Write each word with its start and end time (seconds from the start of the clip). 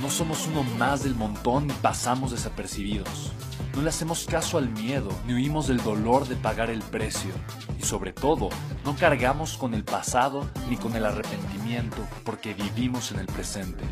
No 0.00 0.10
somos 0.10 0.46
uno 0.46 0.62
más 0.62 1.02
del 1.02 1.16
montón 1.16 1.68
y 1.70 1.72
pasamos 1.72 2.30
desapercibidos. 2.30 3.32
No 3.74 3.82
le 3.82 3.88
hacemos 3.88 4.26
caso 4.26 4.56
al 4.56 4.68
miedo, 4.68 5.08
ni 5.26 5.34
huimos 5.34 5.66
del 5.66 5.82
dolor 5.82 6.28
de 6.28 6.36
pagar 6.36 6.70
el 6.70 6.82
precio. 6.82 7.32
Y 7.78 7.82
sobre 7.82 8.12
todo, 8.12 8.48
no 8.84 8.94
cargamos 8.94 9.56
con 9.56 9.74
el 9.74 9.84
pasado 9.84 10.48
ni 10.70 10.76
con 10.76 10.94
el 10.94 11.04
arrepentimiento 11.04 11.98
porque 12.24 12.54
vivimos 12.54 13.10
en 13.10 13.18
el 13.18 13.26
presente. 13.26 13.84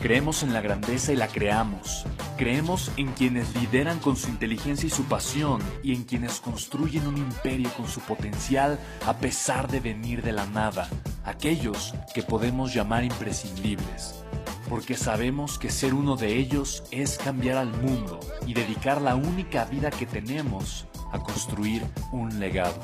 Creemos 0.00 0.44
en 0.44 0.52
la 0.52 0.60
grandeza 0.60 1.12
y 1.12 1.16
la 1.16 1.26
creamos. 1.26 2.04
Creemos 2.36 2.92
en 2.96 3.08
quienes 3.14 3.52
lideran 3.56 3.98
con 3.98 4.14
su 4.14 4.28
inteligencia 4.28 4.86
y 4.86 4.90
su 4.90 5.04
pasión 5.04 5.60
y 5.82 5.92
en 5.92 6.04
quienes 6.04 6.38
construyen 6.38 7.08
un 7.08 7.16
imperio 7.16 7.68
con 7.76 7.88
su 7.88 8.00
potencial 8.00 8.78
a 9.06 9.16
pesar 9.16 9.68
de 9.68 9.80
venir 9.80 10.22
de 10.22 10.30
la 10.30 10.46
nada. 10.46 10.88
Aquellos 11.24 11.94
que 12.14 12.22
podemos 12.22 12.72
llamar 12.72 13.02
imprescindibles 13.02 14.22
porque 14.68 14.94
sabemos 14.94 15.58
que 15.58 15.70
ser 15.70 15.94
uno 15.94 16.16
de 16.16 16.36
ellos 16.36 16.84
es 16.90 17.18
cambiar 17.18 17.56
al 17.56 17.72
mundo 17.72 18.20
y 18.46 18.54
dedicar 18.54 19.00
la 19.00 19.16
única 19.16 19.64
vida 19.64 19.90
que 19.90 20.06
tenemos 20.06 20.86
a 21.10 21.18
construir 21.18 21.82
un 22.12 22.38
legado. 22.38 22.78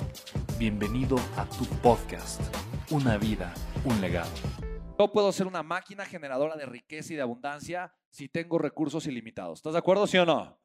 Bienvenido 0.59 1.17
a 1.37 1.45
tu 1.45 1.65
podcast, 1.83 2.41
Una 2.91 3.19
vida, 3.19 3.53
un 3.85 4.01
legado. 4.01 4.74
Yo 4.97 5.11
puedo 5.11 5.33
ser 5.33 5.49
una 5.49 5.65
máquina 5.65 6.07
generadora 6.07 6.57
de 6.57 6.67
riqueza 6.67 7.13
y 7.13 7.17
de 7.17 7.23
abundancia 7.23 7.93
si 8.11 8.29
tengo 8.29 8.59
recursos 8.59 9.07
ilimitados. 9.09 9.59
¿Estás 9.59 9.73
de 9.73 9.81
acuerdo, 9.81 10.07
sí 10.07 10.19
o 10.19 10.25
no? 10.25 10.57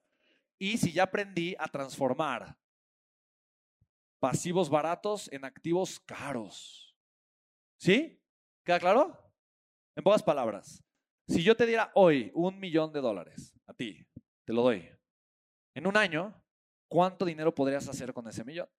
Y 0.60 0.78
si 0.78 0.92
ya 0.92 1.04
aprendí 1.04 1.56
a 1.58 1.68
transformar 1.68 2.56
pasivos 4.20 4.70
baratos 4.70 5.32
en 5.32 5.46
activos 5.46 6.00
caros. 6.02 6.96
¿Sí? 7.78 8.22
¿Queda 8.64 8.80
claro? 8.80 9.18
En 9.96 10.04
pocas 10.04 10.22
palabras, 10.22 10.84
si 11.28 11.42
yo 11.42 11.58
te 11.58 11.66
diera 11.66 11.92
hoy 11.96 12.32
un 12.36 12.60
millón 12.60 12.94
de 12.94 13.02
dólares 13.02 13.58
a 13.66 13.74
ti, 13.74 14.06
te 14.46 14.54
lo 14.54 14.62
doy. 14.62 14.88
En 15.74 15.88
un 15.88 15.98
año, 15.98 16.40
¿cuánto 16.88 17.26
dinero 17.26 17.56
podrías 17.56 17.88
hacer 17.88 18.14
con 18.14 18.28
ese 18.28 18.44
millón? 18.44 18.70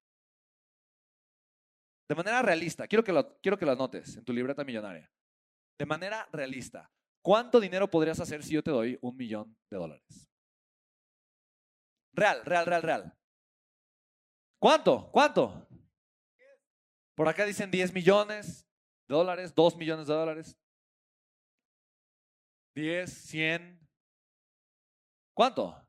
De 2.09 2.15
manera 2.15 2.41
realista, 2.41 2.87
quiero 2.87 3.03
que 3.03 3.13
lo, 3.13 3.37
quiero 3.41 3.59
que 3.59 3.67
lo 3.67 3.73
anotes 3.73 4.17
en 4.17 4.25
tu 4.25 4.33
libreta 4.33 4.63
millonaria. 4.63 5.11
De 5.81 5.87
manera 5.87 6.29
realista, 6.31 6.93
¿cuánto 7.23 7.59
dinero 7.59 7.89
podrías 7.89 8.21
hacer 8.21 8.43
si 8.43 8.53
yo 8.53 8.63
te 8.63 8.71
doy 8.71 8.99
un 9.01 9.17
millón 9.17 9.57
de 9.71 9.79
dólares? 9.79 10.31
Real, 12.13 12.45
real, 12.45 12.67
real, 12.67 12.83
real. 12.83 13.19
¿Cuánto? 14.59 15.11
¿Cuánto? 15.11 15.67
Por 17.15 17.27
acá 17.27 17.47
dicen 17.47 17.71
10 17.71 17.95
millones 17.95 18.69
de 19.09 19.15
dólares, 19.15 19.55
2 19.55 19.77
millones 19.77 20.07
de 20.07 20.13
dólares. 20.13 20.59
10, 22.75 23.11
100. 23.11 23.89
¿Cuánto? 25.33 25.89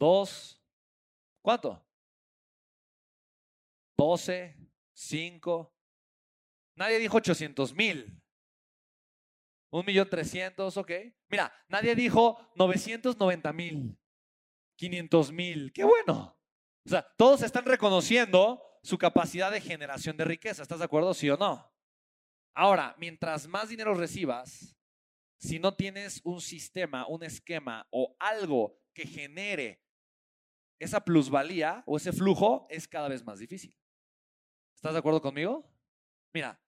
¿Dos? 0.00 0.64
¿Cuánto? 1.42 1.86
12, 3.98 4.56
5. 4.94 5.74
Nadie 6.76 6.98
dijo 6.98 7.18
800 7.18 7.74
mil. 7.74 8.22
Un 9.70 9.84
millón 9.84 10.08
trescientos, 10.08 10.76
ok. 10.76 10.90
Mira, 11.28 11.52
nadie 11.68 11.94
dijo 11.94 12.38
990 12.56 13.52
mil, 13.52 13.98
500 14.76 15.32
mil. 15.32 15.72
Qué 15.72 15.84
bueno. 15.84 16.38
O 16.84 16.88
sea, 16.88 17.02
todos 17.16 17.42
están 17.42 17.64
reconociendo 17.64 18.62
su 18.82 18.96
capacidad 18.96 19.50
de 19.50 19.60
generación 19.60 20.16
de 20.16 20.24
riqueza. 20.24 20.62
¿Estás 20.62 20.78
de 20.78 20.84
acuerdo, 20.84 21.12
sí 21.14 21.28
o 21.28 21.36
no? 21.36 21.72
Ahora, 22.54 22.94
mientras 22.98 23.48
más 23.48 23.68
dinero 23.68 23.94
recibas, 23.94 24.76
si 25.38 25.58
no 25.58 25.74
tienes 25.74 26.20
un 26.24 26.40
sistema, 26.40 27.06
un 27.06 27.22
esquema 27.24 27.86
o 27.90 28.16
algo 28.18 28.80
que 28.94 29.06
genere 29.06 29.82
esa 30.78 31.04
plusvalía 31.04 31.82
o 31.86 31.96
ese 31.96 32.12
flujo, 32.12 32.66
es 32.70 32.86
cada 32.88 33.08
vez 33.08 33.24
más 33.24 33.38
difícil. 33.38 33.76
¿Estás 34.74 34.92
de 34.92 34.98
acuerdo 34.98 35.20
conmigo? 35.20 35.68
Mira, 36.32 36.60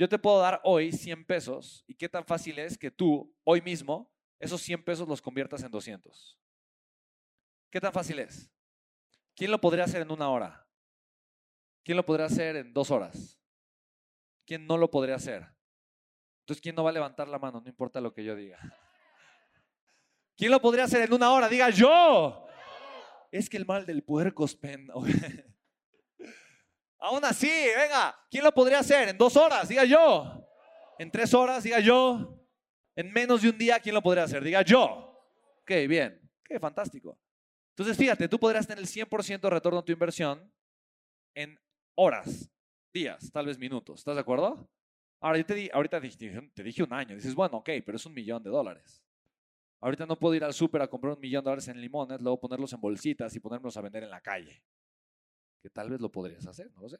yo 0.00 0.08
te 0.08 0.18
puedo 0.18 0.40
dar 0.40 0.62
hoy 0.64 0.92
100 0.92 1.26
pesos 1.26 1.84
y 1.86 1.94
qué 1.94 2.08
tan 2.08 2.24
fácil 2.24 2.58
es 2.58 2.78
que 2.78 2.90
tú, 2.90 3.36
hoy 3.44 3.60
mismo, 3.60 4.10
esos 4.38 4.62
100 4.62 4.82
pesos 4.82 5.06
los 5.06 5.20
conviertas 5.20 5.62
en 5.62 5.70
200. 5.70 6.38
¿Qué 7.68 7.82
tan 7.82 7.92
fácil 7.92 8.18
es? 8.18 8.50
¿Quién 9.36 9.50
lo 9.50 9.60
podría 9.60 9.84
hacer 9.84 10.00
en 10.00 10.10
una 10.10 10.30
hora? 10.30 10.66
¿Quién 11.84 11.98
lo 11.98 12.06
podría 12.06 12.24
hacer 12.24 12.56
en 12.56 12.72
dos 12.72 12.90
horas? 12.90 13.38
¿Quién 14.46 14.66
no 14.66 14.78
lo 14.78 14.90
podría 14.90 15.16
hacer? 15.16 15.46
Entonces, 16.44 16.62
¿quién 16.62 16.76
no 16.76 16.82
va 16.82 16.88
a 16.88 16.94
levantar 16.94 17.28
la 17.28 17.38
mano? 17.38 17.60
No 17.60 17.68
importa 17.68 18.00
lo 18.00 18.14
que 18.14 18.24
yo 18.24 18.34
diga. 18.34 18.58
¿Quién 20.34 20.50
lo 20.50 20.62
podría 20.62 20.84
hacer 20.84 21.02
en 21.02 21.12
una 21.12 21.30
hora? 21.30 21.46
Diga 21.46 21.68
yo. 21.68 22.46
Es 23.30 23.50
que 23.50 23.58
el 23.58 23.66
mal 23.66 23.84
del 23.84 24.02
puerco 24.02 24.46
es. 24.46 24.58
Aún 27.00 27.24
así, 27.24 27.50
venga, 27.76 28.14
¿quién 28.30 28.44
lo 28.44 28.52
podría 28.52 28.80
hacer? 28.80 29.08
En 29.08 29.16
dos 29.16 29.36
horas, 29.36 29.68
diga 29.68 29.84
yo. 29.84 30.46
En 30.98 31.10
tres 31.10 31.32
horas, 31.32 31.64
diga 31.64 31.80
yo. 31.80 32.38
En 32.94 33.10
menos 33.10 33.40
de 33.40 33.48
un 33.48 33.56
día, 33.56 33.80
¿quién 33.80 33.94
lo 33.94 34.02
podría 34.02 34.24
hacer? 34.24 34.44
Diga 34.44 34.62
yo. 34.62 35.18
Ok, 35.62 35.70
bien. 35.88 36.20
Qué 36.44 36.60
fantástico. 36.60 37.18
Entonces, 37.70 37.96
fíjate, 37.96 38.28
tú 38.28 38.38
podrías 38.38 38.66
tener 38.66 38.82
el 38.82 38.88
100% 38.88 39.40
de 39.40 39.50
retorno 39.50 39.78
a 39.78 39.84
tu 39.84 39.92
inversión 39.92 40.52
en 41.34 41.58
horas, 41.94 42.50
días, 42.92 43.30
tal 43.32 43.46
vez 43.46 43.58
minutos. 43.58 44.00
¿Estás 44.00 44.16
de 44.16 44.20
acuerdo? 44.20 44.68
Ahora, 45.20 45.38
yo 45.38 45.46
te 45.46 45.54
di, 45.54 45.70
ahorita 45.72 46.00
te 46.00 46.62
dije 46.62 46.82
un 46.82 46.92
año. 46.92 47.14
Dices, 47.14 47.34
bueno, 47.34 47.58
ok, 47.58 47.70
pero 47.86 47.96
es 47.96 48.04
un 48.04 48.12
millón 48.12 48.42
de 48.42 48.50
dólares. 48.50 49.02
Ahorita 49.80 50.04
no 50.04 50.18
puedo 50.18 50.34
ir 50.34 50.44
al 50.44 50.52
súper 50.52 50.82
a 50.82 50.88
comprar 50.88 51.14
un 51.14 51.20
millón 51.20 51.42
de 51.42 51.48
dólares 51.48 51.68
en 51.68 51.80
limones, 51.80 52.20
luego 52.20 52.38
ponerlos 52.38 52.72
en 52.74 52.80
bolsitas 52.80 53.34
y 53.34 53.40
ponérmelos 53.40 53.76
a 53.78 53.80
vender 53.80 54.02
en 54.02 54.10
la 54.10 54.20
calle. 54.20 54.62
Que 55.62 55.70
tal 55.70 55.90
vez 55.90 56.00
lo 56.00 56.10
podrías 56.10 56.46
hacer, 56.46 56.70
no 56.72 56.82
lo 56.82 56.88
sé. 56.88 56.98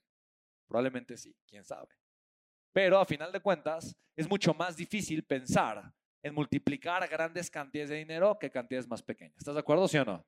Probablemente 0.67 1.17
sí, 1.17 1.35
quién 1.47 1.65
sabe. 1.65 1.89
Pero 2.73 2.99
a 2.99 3.05
final 3.05 3.33
de 3.33 3.41
cuentas, 3.41 3.97
es 4.15 4.29
mucho 4.29 4.55
más 4.55 4.77
difícil 4.77 5.25
pensar 5.25 5.93
en 6.23 6.35
multiplicar 6.35 7.09
grandes 7.09 7.51
cantidades 7.51 7.91
de 7.91 7.97
dinero 7.97 8.39
que 8.39 8.51
cantidades 8.51 8.87
más 8.87 9.03
pequeñas. 9.03 9.39
¿Estás 9.39 9.55
de 9.55 9.61
acuerdo, 9.61 9.89
sí 9.89 9.99
o 9.99 10.05
no? 10.05 10.25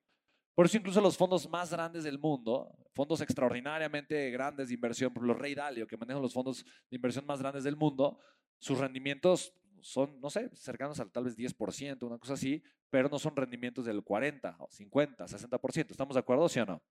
Por 0.54 0.66
eso 0.66 0.76
incluso 0.76 1.00
los 1.00 1.16
fondos 1.16 1.48
más 1.48 1.70
grandes 1.70 2.04
del 2.04 2.18
mundo, 2.18 2.76
fondos 2.94 3.20
extraordinariamente 3.20 4.30
grandes 4.30 4.68
de 4.68 4.74
inversión, 4.74 5.12
por 5.12 5.24
los 5.24 5.38
Rey 5.38 5.54
Dalio, 5.54 5.86
que 5.86 5.96
manejan 5.96 6.20
los 6.20 6.34
fondos 6.34 6.64
de 6.90 6.96
inversión 6.96 7.24
más 7.24 7.40
grandes 7.40 7.64
del 7.64 7.76
mundo, 7.76 8.18
sus 8.58 8.78
rendimientos 8.78 9.54
son, 9.80 10.20
no 10.20 10.30
sé, 10.30 10.50
cercanos 10.54 11.00
al 11.00 11.10
tal 11.10 11.24
vez 11.24 11.36
10%, 11.36 12.06
una 12.06 12.18
cosa 12.18 12.34
así, 12.34 12.62
pero 12.90 13.08
no 13.08 13.18
son 13.18 13.34
rendimientos 13.34 13.86
del 13.86 14.02
40, 14.02 14.58
50, 14.68 15.24
60%. 15.24 15.90
¿Estamos 15.90 16.14
de 16.14 16.20
acuerdo, 16.20 16.48
sí 16.48 16.60
o 16.60 16.66
no? 16.66 16.82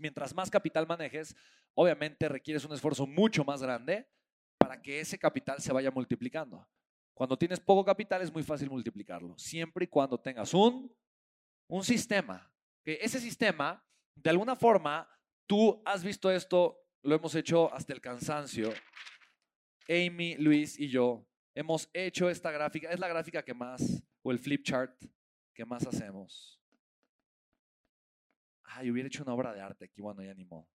Mientras 0.00 0.34
más 0.34 0.50
capital 0.50 0.86
manejes, 0.86 1.34
obviamente 1.74 2.28
requieres 2.28 2.64
un 2.64 2.72
esfuerzo 2.72 3.06
mucho 3.06 3.44
más 3.44 3.62
grande 3.62 4.08
para 4.58 4.80
que 4.80 5.00
ese 5.00 5.18
capital 5.18 5.60
se 5.60 5.72
vaya 5.72 5.90
multiplicando. 5.90 6.66
Cuando 7.14 7.36
tienes 7.36 7.60
poco 7.60 7.84
capital 7.84 8.22
es 8.22 8.32
muy 8.32 8.42
fácil 8.42 8.70
multiplicarlo, 8.70 9.38
siempre 9.38 9.84
y 9.84 9.88
cuando 9.88 10.18
tengas 10.18 10.52
un, 10.54 10.92
un 11.68 11.84
sistema 11.84 12.50
que 12.84 12.98
ese 13.00 13.18
sistema, 13.18 13.82
de 14.14 14.30
alguna 14.30 14.54
forma, 14.54 15.08
tú 15.46 15.82
has 15.86 16.04
visto 16.04 16.30
esto, 16.30 16.78
lo 17.02 17.14
hemos 17.14 17.34
hecho 17.34 17.72
hasta 17.72 17.92
el 17.92 18.00
cansancio. 18.00 18.72
Amy, 19.88 20.36
Luis 20.36 20.78
y 20.78 20.88
yo 20.88 21.26
hemos 21.54 21.88
hecho 21.92 22.28
esta 22.28 22.50
gráfica, 22.50 22.90
es 22.90 23.00
la 23.00 23.08
gráfica 23.08 23.42
que 23.42 23.54
más, 23.54 24.02
o 24.22 24.30
el 24.30 24.38
flip 24.38 24.64
chart 24.64 25.02
que 25.54 25.64
más 25.64 25.86
hacemos. 25.86 26.60
Ay, 28.74 28.90
hubiera 28.90 29.06
hecho 29.06 29.22
una 29.22 29.34
obra 29.34 29.52
de 29.52 29.60
arte 29.60 29.86
aquí, 29.86 30.00
bueno, 30.00 30.22
ya 30.22 30.34
ni 30.34 30.44
modo. 30.44 30.68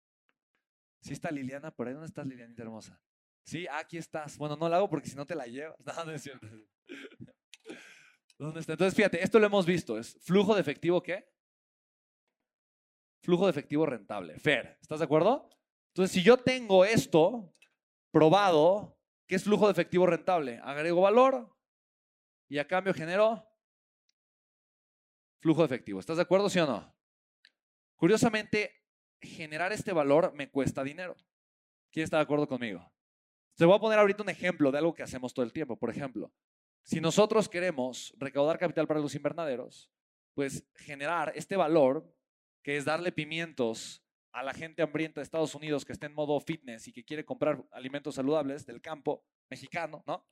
Sí 1.01 1.13
está 1.13 1.31
Liliana, 1.31 1.71
por 1.71 1.87
ahí, 1.87 1.93
¿dónde 1.93 2.07
estás, 2.07 2.25
Lilianita 2.25 2.63
hermosa? 2.63 3.01
Sí, 3.43 3.65
aquí 3.71 3.97
estás. 3.97 4.37
Bueno, 4.37 4.55
no 4.55 4.67
la 4.67 4.77
hago 4.77 4.89
porque 4.89 5.09
si 5.09 5.15
no 5.15 5.25
te 5.25 5.35
la 5.35 5.45
llevas. 5.45 5.77
No, 5.85 6.05
no 6.05 6.11
es 6.11 6.21
cierto. 6.21 6.47
¿Dónde 8.37 8.59
está? 8.59 8.73
Entonces, 8.73 8.95
fíjate, 8.95 9.23
esto 9.23 9.39
lo 9.39 9.47
hemos 9.47 9.65
visto. 9.65 9.97
Es 9.97 10.17
flujo 10.21 10.53
de 10.53 10.61
efectivo, 10.61 11.01
¿qué? 11.01 11.27
flujo 13.27 13.43
de 13.45 13.51
efectivo 13.51 13.85
rentable. 13.85 14.39
Fer, 14.39 14.77
¿estás 14.81 14.99
de 14.99 15.05
acuerdo? 15.05 15.49
Entonces, 15.89 16.13
si 16.13 16.23
yo 16.23 16.37
tengo 16.37 16.85
esto 16.85 17.51
probado, 18.09 18.97
¿qué 19.27 19.35
es 19.35 19.43
flujo 19.43 19.65
de 19.65 19.73
efectivo 19.73 20.05
rentable? 20.05 20.61
Agrego 20.63 21.01
valor 21.01 21.53
y 22.47 22.57
a 22.57 22.65
cambio 22.65 22.93
genero 22.93 23.45
flujo 25.41 25.59
de 25.61 25.65
efectivo. 25.65 25.99
¿Estás 25.99 26.15
de 26.15 26.23
acuerdo, 26.23 26.49
sí 26.49 26.57
o 26.59 26.65
no? 26.65 26.96
Curiosamente, 27.97 28.71
generar 29.19 29.73
este 29.73 29.91
valor 29.91 30.31
me 30.33 30.49
cuesta 30.49 30.83
dinero. 30.83 31.15
¿Quién 31.91 32.03
está 32.03 32.17
de 32.17 32.23
acuerdo 32.23 32.47
conmigo? 32.47 32.89
Se 33.53 33.65
voy 33.65 33.75
a 33.75 33.79
poner 33.79 33.97
ahorita 33.97 34.21
un 34.21 34.29
ejemplo 34.29 34.71
de 34.71 34.77
algo 34.77 34.93
que 34.93 35.01
hacemos 35.03 35.33
todo 35.33 35.43
el 35.43 35.51
tiempo. 35.51 35.77
Por 35.77 35.89
ejemplo, 35.89 36.31
si 36.83 37.01
nosotros 37.01 37.49
queremos 37.49 38.13
recaudar 38.17 38.59
capital 38.59 38.87
para 38.87 38.99
los 38.99 39.15
invernaderos, 39.15 39.91
pues 40.35 40.63
generar 40.75 41.33
este 41.35 41.55
valor, 41.55 42.15
que 42.61 42.77
es 42.77 42.85
darle 42.85 43.11
pimientos 43.11 44.03
a 44.31 44.43
la 44.43 44.53
gente 44.53 44.83
hambrienta 44.83 45.19
de 45.19 45.23
Estados 45.23 45.55
Unidos 45.55 45.83
que 45.83 45.93
está 45.93 46.05
en 46.05 46.13
modo 46.13 46.39
fitness 46.39 46.87
y 46.87 46.93
que 46.93 47.03
quiere 47.03 47.25
comprar 47.25 47.65
alimentos 47.71 48.13
saludables 48.13 48.63
del 48.67 48.79
campo 48.79 49.25
mexicano, 49.49 50.03
¿no? 50.05 50.23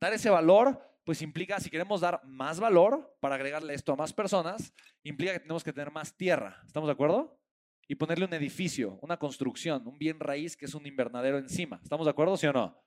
Dar 0.00 0.12
ese 0.12 0.30
valor, 0.30 0.80
pues 1.04 1.22
implica, 1.22 1.58
si 1.60 1.70
queremos 1.70 2.00
dar 2.00 2.22
más 2.24 2.60
valor 2.60 3.16
para 3.20 3.34
agregarle 3.34 3.74
esto 3.74 3.92
a 3.92 3.96
más 3.96 4.12
personas, 4.12 4.72
implica 5.02 5.32
que 5.32 5.40
tenemos 5.40 5.64
que 5.64 5.72
tener 5.72 5.90
más 5.90 6.16
tierra. 6.16 6.62
¿Estamos 6.66 6.86
de 6.86 6.92
acuerdo? 6.92 7.40
Y 7.88 7.94
ponerle 7.94 8.26
un 8.26 8.34
edificio, 8.34 8.98
una 9.02 9.18
construcción, 9.18 9.86
un 9.86 9.98
bien 9.98 10.20
raíz 10.20 10.56
que 10.56 10.66
es 10.66 10.74
un 10.74 10.86
invernadero 10.86 11.38
encima. 11.38 11.80
¿Estamos 11.82 12.06
de 12.06 12.10
acuerdo, 12.10 12.36
sí 12.36 12.46
o 12.46 12.52
no? 12.52 12.80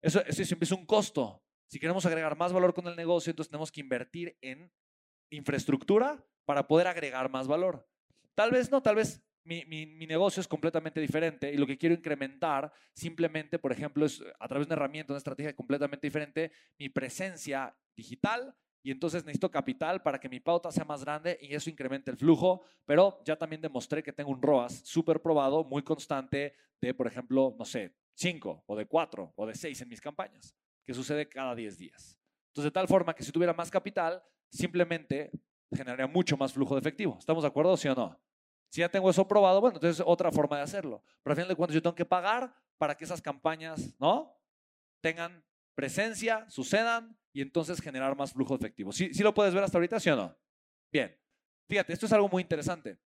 Eso, 0.00 0.20
siempre 0.30 0.64
es 0.64 0.72
un 0.72 0.86
costo. 0.86 1.42
Si 1.68 1.78
queremos 1.78 2.06
agregar 2.06 2.36
más 2.36 2.52
valor 2.52 2.74
con 2.74 2.86
el 2.86 2.96
negocio, 2.96 3.30
entonces 3.30 3.50
tenemos 3.50 3.72
que 3.72 3.80
invertir 3.80 4.36
en 4.40 4.72
infraestructura 5.30 6.24
para 6.44 6.66
poder 6.66 6.86
agregar 6.86 7.30
más 7.30 7.46
valor. 7.46 7.88
Tal 8.34 8.50
vez 8.50 8.70
no, 8.70 8.82
tal 8.82 8.96
vez 8.96 9.22
mi, 9.44 10.06
negocio 10.06 10.40
es 10.40 10.48
completamente 10.48 11.00
diferente 11.00 11.52
y 11.52 11.56
lo 11.56 11.66
que 11.66 11.78
quiero 11.78 11.94
incrementar 11.94 12.72
simplemente, 12.94 13.58
por 13.58 13.72
ejemplo, 13.72 14.06
es 14.06 14.22
a 14.38 14.48
través 14.48 14.66
de 14.66 14.74
una 14.74 14.80
herramienta, 14.80 15.12
una 15.12 15.18
estrategia 15.18 15.54
completamente 15.54 16.06
diferente, 16.06 16.52
mi 16.78 16.88
presencia 16.88 17.74
digital 17.96 18.54
y 18.82 18.90
entonces 18.90 19.24
necesito 19.24 19.50
capital 19.50 20.02
para 20.02 20.18
que 20.18 20.28
mi 20.28 20.40
pauta 20.40 20.70
sea 20.72 20.84
más 20.84 21.04
grande 21.04 21.38
y 21.40 21.54
eso 21.54 21.70
incremente 21.70 22.10
el 22.10 22.16
flujo, 22.16 22.62
pero 22.84 23.22
ya 23.24 23.36
también 23.36 23.62
demostré 23.62 24.02
que 24.02 24.12
tengo 24.12 24.30
un 24.30 24.42
ROAS 24.42 24.82
súper 24.84 25.20
probado, 25.20 25.64
muy 25.64 25.82
constante 25.82 26.54
de, 26.80 26.94
por 26.94 27.06
ejemplo, 27.06 27.54
no 27.58 27.64
sé, 27.64 27.94
5 28.14 28.64
o 28.66 28.76
de 28.76 28.86
4 28.86 29.32
o 29.36 29.46
de 29.46 29.54
6 29.54 29.82
en 29.82 29.88
mis 29.88 30.00
campañas, 30.00 30.56
que 30.84 30.94
sucede 30.94 31.28
cada 31.28 31.54
10 31.54 31.78
días. 31.78 32.18
Entonces, 32.48 32.64
de 32.64 32.72
tal 32.72 32.88
forma 32.88 33.14
que 33.14 33.22
si 33.22 33.32
tuviera 33.32 33.54
más 33.54 33.70
capital, 33.70 34.22
simplemente 34.50 35.30
generaría 35.72 36.06
mucho 36.06 36.36
más 36.36 36.52
flujo 36.52 36.74
de 36.74 36.80
efectivo. 36.80 37.16
¿Estamos 37.18 37.44
de 37.44 37.48
acuerdo, 37.48 37.76
sí 37.76 37.88
o 37.88 37.94
no? 37.94 38.20
Si 38.72 38.80
ya 38.80 38.88
tengo 38.88 39.10
eso 39.10 39.28
probado, 39.28 39.60
bueno, 39.60 39.76
entonces 39.76 40.00
es 40.00 40.06
otra 40.06 40.32
forma 40.32 40.56
de 40.56 40.62
hacerlo. 40.62 41.04
Pero 41.22 41.32
al 41.32 41.36
final 41.36 41.48
de 41.50 41.56
cuentas 41.56 41.74
yo 41.74 41.82
tengo 41.82 41.94
que 41.94 42.06
pagar 42.06 42.54
para 42.78 42.96
que 42.96 43.04
esas 43.04 43.20
campañas, 43.20 43.94
¿no? 44.00 44.34
Tengan 45.02 45.44
presencia, 45.74 46.48
sucedan 46.48 47.14
y 47.34 47.42
entonces 47.42 47.82
generar 47.82 48.16
más 48.16 48.32
flujo 48.32 48.54
efectivo. 48.54 48.90
¿Sí, 48.90 49.12
¿Sí 49.12 49.22
lo 49.22 49.34
puedes 49.34 49.52
ver 49.52 49.62
hasta 49.62 49.76
ahorita, 49.76 50.00
sí 50.00 50.08
o 50.08 50.16
no? 50.16 50.34
Bien. 50.90 51.14
Fíjate, 51.68 51.92
esto 51.92 52.06
es 52.06 52.12
algo 52.14 52.30
muy 52.30 52.40
interesante. 52.40 52.98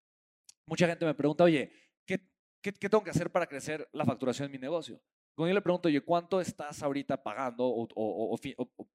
Mucha 0.66 0.86
gente 0.86 1.04
me 1.04 1.14
pregunta, 1.14 1.42
oye, 1.42 1.72
¿qué, 2.06 2.20
tengo 2.62 3.02
que 3.02 3.10
hacer 3.10 3.32
para 3.32 3.46
crecer 3.48 3.88
la 3.92 4.04
facturación 4.04 4.46
en 4.46 4.52
mi 4.52 4.58
negocio? 4.58 5.02
Cuando 5.34 5.48
yo 5.48 5.54
le 5.54 5.62
pregunto, 5.62 5.88
oye, 5.88 6.00
¿cuánto 6.00 6.40
estás 6.40 6.80
ahorita 6.80 7.20
pagando 7.20 7.66
o, 7.66 7.88
o, 7.92 8.38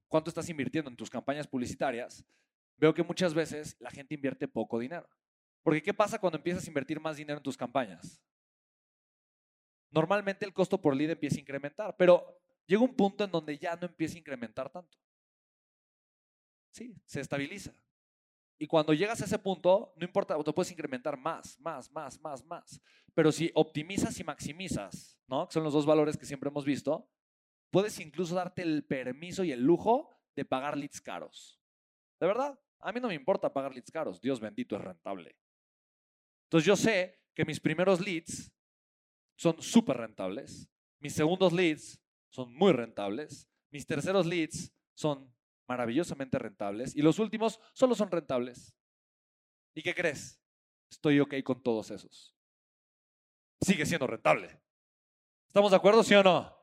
cuánto 0.07 0.29
estás 0.29 0.47
invirtiendo 0.47 0.89
en 0.89 0.95
tus 0.95 1.09
campañas 1.09 1.47
publicitarias? 1.47 2.25
Veo 2.77 2.93
que 2.93 3.03
muchas 3.03 3.33
veces 3.33 3.75
la 3.81 3.91
gente 3.91 4.15
invierte 4.15 4.47
poco 4.47 4.79
dinero. 4.79 5.09
Porque 5.63 5.81
¿qué 5.81 5.93
pasa 5.93 6.19
cuando 6.19 6.37
empiezas 6.37 6.65
a 6.65 6.67
invertir 6.67 6.99
más 6.99 7.17
dinero 7.17 7.37
en 7.37 7.43
tus 7.43 7.57
campañas? 7.57 8.21
Normalmente 9.91 10.45
el 10.45 10.53
costo 10.53 10.79
por 10.79 10.95
lead 10.95 11.11
empieza 11.11 11.37
a 11.37 11.41
incrementar, 11.41 11.95
pero 11.97 12.39
llega 12.65 12.81
un 12.81 12.95
punto 12.95 13.23
en 13.23 13.31
donde 13.31 13.57
ya 13.57 13.75
no 13.75 13.87
empieza 13.87 14.15
a 14.15 14.19
incrementar 14.19 14.69
tanto. 14.69 14.97
Sí, 16.71 16.95
se 17.05 17.19
estabiliza. 17.19 17.73
Y 18.57 18.67
cuando 18.67 18.93
llegas 18.93 19.21
a 19.21 19.25
ese 19.25 19.39
punto, 19.39 19.91
no 19.97 20.05
importa, 20.05 20.37
te 20.41 20.53
puedes 20.53 20.71
incrementar 20.71 21.17
más, 21.17 21.59
más, 21.59 21.91
más, 21.91 22.21
más, 22.21 22.45
más. 22.45 22.81
Pero 23.13 23.31
si 23.31 23.51
optimizas 23.55 24.19
y 24.19 24.23
maximizas, 24.23 25.19
¿no? 25.27 25.47
Que 25.47 25.53
son 25.53 25.63
los 25.63 25.73
dos 25.73 25.85
valores 25.85 26.15
que 26.15 26.25
siempre 26.25 26.49
hemos 26.49 26.63
visto, 26.63 27.09
puedes 27.71 27.99
incluso 27.99 28.35
darte 28.35 28.61
el 28.61 28.85
permiso 28.85 29.43
y 29.43 29.51
el 29.51 29.63
lujo 29.63 30.09
de 30.35 30.45
pagar 30.45 30.77
leads 30.77 31.01
caros. 31.01 31.59
¿De 32.19 32.27
verdad? 32.27 32.57
A 32.79 32.91
mí 32.91 32.99
no 32.99 33.07
me 33.07 33.15
importa 33.15 33.51
pagar 33.51 33.73
leads 33.73 33.91
caros. 33.91 34.21
Dios 34.21 34.39
bendito 34.39 34.75
es 34.75 34.83
rentable. 34.83 35.35
Entonces 36.51 36.67
yo 36.67 36.75
sé 36.75 37.17
que 37.33 37.45
mis 37.45 37.61
primeros 37.61 38.01
leads 38.01 38.51
son 39.37 39.61
súper 39.61 39.95
rentables, 39.95 40.67
mis 40.99 41.13
segundos 41.13 41.53
leads 41.53 41.97
son 42.29 42.53
muy 42.53 42.73
rentables, 42.73 43.47
mis 43.69 43.87
terceros 43.87 44.25
leads 44.25 44.73
son 44.93 45.33
maravillosamente 45.65 46.37
rentables 46.37 46.93
y 46.93 47.01
los 47.03 47.19
últimos 47.19 47.57
solo 47.71 47.95
son 47.95 48.11
rentables. 48.11 48.75
¿Y 49.73 49.81
qué 49.81 49.95
crees? 49.95 50.41
Estoy 50.89 51.21
ok 51.21 51.35
con 51.41 51.63
todos 51.63 51.89
esos. 51.89 52.35
Sigue 53.61 53.85
siendo 53.85 54.05
rentable. 54.05 54.61
¿Estamos 55.47 55.71
de 55.71 55.77
acuerdo, 55.77 56.03
sí 56.03 56.15
o 56.15 56.23
no? 56.23 56.53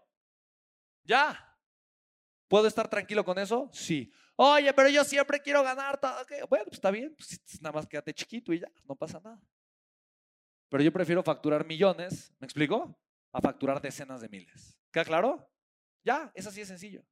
¿Ya? 1.04 1.58
¿Puedo 2.46 2.66
estar 2.66 2.90
tranquilo 2.90 3.24
con 3.24 3.38
eso? 3.38 3.70
Sí. 3.72 4.12
Oye, 4.36 4.70
pero 4.74 4.90
yo 4.90 5.02
siempre 5.02 5.40
quiero 5.40 5.62
ganar. 5.62 5.98
Bueno, 6.50 6.66
pues 6.66 6.74
está 6.74 6.90
bien. 6.90 7.14
Pues 7.16 7.40
nada 7.62 7.72
más 7.72 7.86
quédate 7.86 8.12
chiquito 8.12 8.52
y 8.52 8.60
ya, 8.60 8.70
no 8.84 8.94
pasa 8.94 9.18
nada. 9.18 9.40
Pero 10.68 10.82
yo 10.82 10.92
prefiero 10.92 11.22
facturar 11.22 11.66
millones, 11.66 12.34
¿me 12.38 12.46
explico? 12.46 12.98
A 13.32 13.40
facturar 13.40 13.80
decenas 13.80 14.20
de 14.20 14.28
miles. 14.28 14.78
¿Queda 14.90 15.04
claro? 15.04 15.50
Ya, 16.04 16.30
es 16.34 16.46
así 16.46 16.60
de 16.60 16.66
sencillo. 16.66 17.04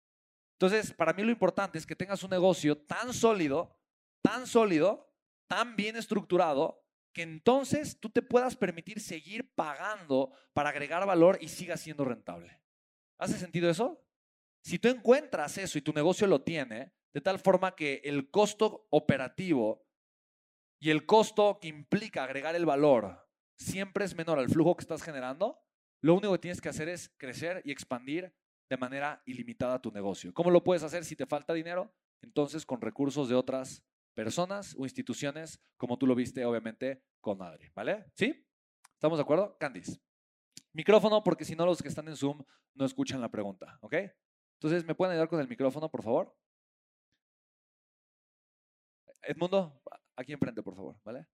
Entonces, 0.58 0.92
para 0.92 1.12
mí 1.12 1.22
lo 1.22 1.30
importante 1.30 1.78
es 1.78 1.86
que 1.86 1.96
tengas 1.96 2.22
un 2.22 2.30
negocio 2.30 2.78
tan 2.78 3.12
sólido, 3.12 3.78
tan 4.22 4.46
sólido, 4.46 5.12
tan 5.46 5.76
bien 5.76 5.96
estructurado, 5.96 6.82
que 7.12 7.22
entonces 7.22 7.98
tú 8.00 8.10
te 8.10 8.22
puedas 8.22 8.56
permitir 8.56 9.00
seguir 9.00 9.54
pagando 9.54 10.32
para 10.52 10.70
agregar 10.70 11.06
valor 11.06 11.38
y 11.40 11.48
siga 11.48 11.76
siendo 11.76 12.04
rentable. 12.04 12.62
¿Hace 13.18 13.38
sentido 13.38 13.70
eso? 13.70 14.02
Si 14.62 14.78
tú 14.78 14.88
encuentras 14.88 15.56
eso 15.58 15.78
y 15.78 15.82
tu 15.82 15.92
negocio 15.92 16.26
lo 16.26 16.42
tiene, 16.42 16.92
de 17.14 17.20
tal 17.20 17.38
forma 17.38 17.74
que 17.74 18.02
el 18.04 18.30
costo 18.30 18.86
operativo 18.90 19.86
y 20.78 20.90
el 20.90 21.06
costo 21.06 21.58
que 21.60 21.68
implica 21.68 22.24
agregar 22.24 22.54
el 22.54 22.66
valor 22.66 23.25
siempre 23.58 24.04
es 24.04 24.16
menor 24.16 24.38
al 24.38 24.48
flujo 24.48 24.76
que 24.76 24.82
estás 24.82 25.02
generando, 25.02 25.58
lo 26.02 26.14
único 26.14 26.32
que 26.32 26.38
tienes 26.38 26.60
que 26.60 26.68
hacer 26.68 26.88
es 26.88 27.12
crecer 27.16 27.62
y 27.64 27.72
expandir 27.72 28.34
de 28.68 28.76
manera 28.76 29.22
ilimitada 29.26 29.80
tu 29.80 29.90
negocio. 29.90 30.32
¿Cómo 30.34 30.50
lo 30.50 30.62
puedes 30.62 30.82
hacer 30.82 31.04
si 31.04 31.16
te 31.16 31.26
falta 31.26 31.52
dinero? 31.52 31.94
Entonces 32.22 32.66
con 32.66 32.80
recursos 32.80 33.28
de 33.28 33.34
otras 33.34 33.84
personas 34.14 34.74
o 34.78 34.84
instituciones, 34.84 35.60
como 35.76 35.98
tú 35.98 36.06
lo 36.06 36.14
viste 36.14 36.44
obviamente 36.44 37.02
con 37.20 37.40
Adri, 37.42 37.70
¿vale? 37.74 38.06
¿Sí? 38.14 38.46
¿Estamos 38.94 39.18
de 39.18 39.22
acuerdo? 39.22 39.56
Candice. 39.58 40.00
Micrófono 40.72 41.22
porque 41.22 41.44
si 41.44 41.54
no 41.54 41.66
los 41.66 41.82
que 41.82 41.88
están 41.88 42.08
en 42.08 42.16
Zoom 42.16 42.42
no 42.74 42.84
escuchan 42.84 43.20
la 43.20 43.30
pregunta, 43.30 43.78
¿ok? 43.80 43.94
Entonces, 44.58 44.86
¿me 44.86 44.94
pueden 44.94 45.12
ayudar 45.12 45.28
con 45.28 45.40
el 45.40 45.48
micrófono, 45.48 45.90
por 45.90 46.02
favor? 46.02 46.34
Edmundo, 49.22 49.82
aquí 50.16 50.32
enfrente, 50.32 50.62
por 50.62 50.74
favor, 50.74 50.98
¿vale? 51.04 51.26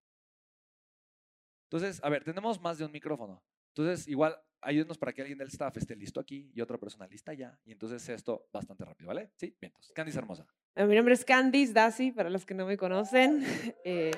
Entonces, 1.72 2.04
a 2.04 2.10
ver, 2.10 2.22
tenemos 2.22 2.60
más 2.60 2.76
de 2.76 2.84
un 2.84 2.92
micrófono. 2.92 3.42
Entonces, 3.68 4.06
igual, 4.06 4.36
ayúdenos 4.60 4.98
para 4.98 5.14
que 5.14 5.22
alguien 5.22 5.38
del 5.38 5.48
staff 5.48 5.74
esté 5.78 5.96
listo 5.96 6.20
aquí 6.20 6.50
y 6.54 6.60
otra 6.60 6.76
persona 6.76 7.06
lista 7.06 7.32
ya. 7.32 7.58
Y 7.64 7.72
entonces 7.72 8.06
esto 8.10 8.46
bastante 8.52 8.84
rápido, 8.84 9.08
¿vale? 9.08 9.30
Sí, 9.36 9.56
bien. 9.58 9.70
Entonces, 9.70 9.90
Candice 9.94 10.18
Hermosa. 10.18 10.46
Eh, 10.74 10.84
mi 10.84 10.94
nombre 10.94 11.14
es 11.14 11.24
Candice 11.24 11.72
Dasi, 11.72 12.12
para 12.12 12.28
los 12.28 12.44
que 12.44 12.52
no 12.52 12.66
me 12.66 12.76
conocen. 12.76 13.42
Eh, 13.84 14.10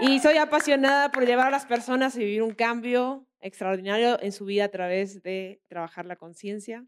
y 0.00 0.18
soy 0.20 0.38
apasionada 0.38 1.12
por 1.12 1.26
llevar 1.26 1.48
a 1.48 1.50
las 1.50 1.66
personas 1.66 2.16
a 2.16 2.18
vivir 2.20 2.42
un 2.42 2.54
cambio 2.54 3.28
extraordinario 3.40 4.20
en 4.22 4.32
su 4.32 4.46
vida 4.46 4.64
a 4.64 4.68
través 4.70 5.22
de 5.22 5.60
trabajar 5.68 6.06
la 6.06 6.16
conciencia. 6.16 6.86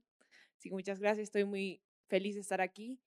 Así 0.57 0.71
que 0.71 0.75
muchas 0.75 0.99
gracias, 0.99 1.25
estoy 1.25 1.45
muy 1.45 1.83
feliz 2.09 2.37
de 2.37 2.40
estar 2.40 2.62
aquí. 2.62 2.99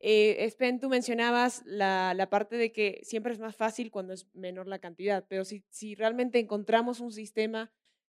Eh, 0.00 0.46
Spen, 0.48 0.78
tú 0.78 0.88
mencionabas 0.88 1.62
la, 1.66 2.14
la, 2.14 2.30
parte 2.30 2.56
de 2.56 2.70
que 2.70 3.00
siempre 3.02 3.32
es 3.32 3.40
más 3.40 3.56
fácil 3.56 3.90
cuando 3.90 4.12
es 4.12 4.28
menor 4.32 4.68
la 4.68 4.78
cantidad, 4.78 5.24
pero 5.28 5.44
si, 5.44 5.64
si 5.70 5.96
realmente 5.96 6.38
encontramos 6.38 7.00
un 7.00 7.10
sistema 7.10 7.72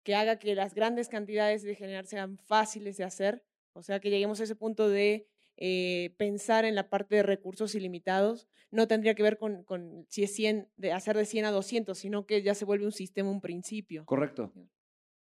que 0.04 0.16
haga 0.16 0.40
que 0.40 0.56
las 0.56 0.74
grandes 0.74 1.08
cantidades 1.08 1.64
de 1.64 1.76
generar 1.76 2.06
sean 2.06 2.38
fáciles 2.38 2.98
de 2.98 3.06
hacer, 3.06 3.46
o 3.74 3.82
sea, 3.82 4.00
que 4.00 4.10
lleguemos 4.10 4.42
a 4.42 4.44
ese 4.44 4.56
punto 4.56 4.90
de 4.90 5.28
eh, 5.56 6.16
pensar 6.18 6.66
en 6.66 6.76
la 6.76 6.90
parte 6.90 7.16
de 7.16 7.24
recursos 7.24 7.76
ilimitados, 7.76 8.48
no 8.72 8.88
tendría 8.88 9.16
que 9.16 9.24
ver 9.24 9.38
con, 9.38 9.64
con, 9.64 10.06
si 10.10 10.24
es 10.24 10.34
100, 10.36 10.70
de 10.76 10.92
hacer 10.92 11.16
de 11.16 11.26
100 11.26 11.46
a 11.46 11.52
200, 11.52 11.98
sino 11.98 12.26
que 12.26 12.42
ya 12.42 12.56
se 12.56 12.66
vuelve 12.66 12.86
un 12.86 12.92
sistema, 12.92 13.30
un 13.30 13.42
principio. 13.42 14.06
Correcto. 14.06 14.54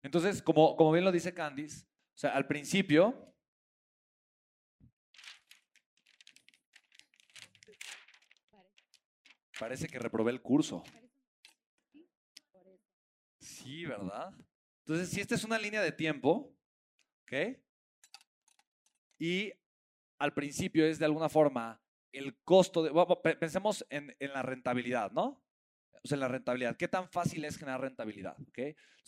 Entonces, 0.03 0.41
como, 0.41 0.75
como 0.75 0.91
bien 0.91 1.05
lo 1.05 1.11
dice 1.11 1.33
Candice, 1.33 1.85
o 1.85 2.17
sea, 2.17 2.31
al 2.31 2.47
principio 2.47 3.28
Parece 9.59 9.87
que 9.87 9.99
reprobé 9.99 10.31
el 10.31 10.41
curso. 10.41 10.83
Sí, 13.39 13.85
¿verdad? 13.85 14.31
Entonces, 14.85 15.09
si 15.09 15.21
esta 15.21 15.35
es 15.35 15.43
una 15.43 15.57
línea 15.59 15.81
de 15.81 15.91
tiempo, 15.91 16.55
¿ok? 17.23 17.57
Y 19.19 19.51
al 20.17 20.33
principio 20.33 20.85
es 20.85 20.97
de 20.97 21.05
alguna 21.05 21.29
forma 21.29 21.81
el 22.11 22.37
costo 22.43 22.81
de... 22.81 22.91
pe- 23.21 23.35
Pensemos 23.35 23.85
en, 23.89 24.15
en 24.19 24.33
la 24.33 24.41
rentabilidad, 24.41 25.11
¿no? 25.11 25.43
O 26.01 26.07
sea, 26.07 26.15
en 26.15 26.21
la 26.21 26.27
rentabilidad. 26.29 26.77
¿Qué 26.77 26.87
tan 26.87 27.09
fácil 27.09 27.43
es 27.45 27.57
generar 27.57 27.81
rentabilidad? 27.81 28.37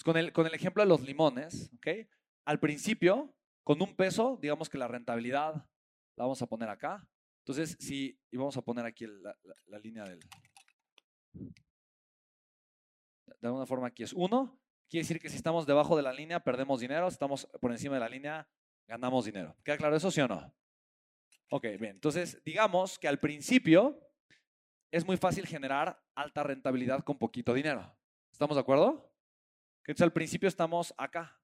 con, 0.04 0.18
el, 0.18 0.34
con 0.34 0.46
el 0.46 0.54
ejemplo 0.54 0.84
de 0.84 0.90
los 0.90 1.02
limones, 1.02 1.72
¿ok? 1.78 2.08
Al 2.46 2.60
principio, 2.60 3.34
con 3.64 3.82
un 3.82 3.96
peso, 3.96 4.38
digamos 4.42 4.70
que 4.70 4.78
la 4.78 4.88
rentabilidad 4.88 5.54
la 6.16 6.24
vamos 6.26 6.42
a 6.42 6.48
poner 6.48 6.70
acá. 6.70 7.08
Entonces, 7.42 7.76
si, 7.80 8.20
y 8.30 8.38
vamos 8.38 8.56
a 8.58 8.62
poner 8.62 8.86
aquí 8.86 9.06
la, 9.08 9.36
la- 9.68 9.80
línea 9.80 10.04
del... 10.04 10.20
De 13.40 13.48
alguna 13.48 13.66
forma 13.66 13.88
aquí 13.88 14.04
es 14.04 14.14
1. 14.14 14.60
Quiere 14.90 15.04
decir 15.04 15.20
que 15.20 15.30
si 15.30 15.36
estamos 15.38 15.66
debajo 15.66 15.96
de 15.98 16.04
la 16.04 16.14
línea, 16.14 16.40
perdemos 16.44 16.80
dinero. 16.80 17.10
Si 17.10 17.14
estamos 17.16 17.48
por 17.60 17.72
encima 17.72 17.96
de 17.96 18.02
la 18.02 18.10
línea, 18.10 18.48
ganamos 18.88 19.26
dinero. 19.26 19.56
¿Queda 19.64 19.78
claro 19.78 19.96
eso, 19.96 20.12
sí 20.12 20.22
o 20.22 20.28
no? 20.28 20.54
Ok, 21.50 21.64
bien. 21.80 21.96
Entonces, 21.96 22.42
digamos 22.46 23.00
que 23.00 23.08
al 23.08 23.20
principio 23.20 24.00
es 24.92 25.06
muy 25.06 25.18
fácil 25.18 25.48
generar 25.48 26.00
alta 26.16 26.44
rentabilidad 26.44 27.04
con 27.04 27.18
poquito 27.18 27.54
dinero. 27.54 27.96
¿Estamos 28.32 28.56
de 28.56 28.62
acuerdo? 28.62 29.12
Entonces 29.84 30.04
al 30.04 30.14
principio 30.14 30.48
estamos 30.48 30.94
acá. 30.98 31.42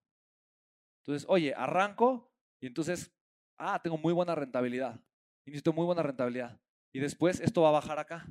Entonces, 1.02 1.26
oye, 1.28 1.54
arranco 1.56 2.32
y 2.60 2.68
entonces, 2.68 3.12
ah, 3.58 3.82
tengo 3.82 3.98
muy 3.98 4.14
buena 4.14 4.36
rentabilidad. 4.36 5.00
Y 5.48 5.52
necesito 5.52 5.72
muy 5.72 5.86
buena 5.86 6.04
rentabilidad. 6.04 6.60
Y 6.94 7.00
después 7.00 7.40
esto 7.40 7.62
va 7.62 7.70
a 7.70 7.72
bajar 7.72 8.00
acá. 8.00 8.28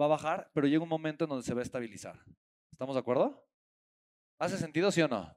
Va 0.00 0.06
a 0.06 0.08
bajar, 0.08 0.50
pero 0.52 0.66
llega 0.66 0.82
un 0.82 0.88
momento 0.88 1.24
en 1.24 1.30
donde 1.30 1.44
se 1.44 1.54
va 1.54 1.60
a 1.60 1.62
estabilizar. 1.62 2.24
¿Estamos 2.72 2.96
de 2.96 3.00
acuerdo? 3.00 3.48
¿Hace 4.40 4.58
sentido, 4.58 4.90
sí 4.90 5.00
o 5.00 5.06
no? 5.08 5.36